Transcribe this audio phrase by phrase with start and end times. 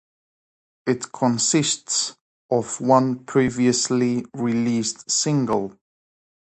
[0.87, 2.15] It consists
[2.49, 5.77] of one previously released single.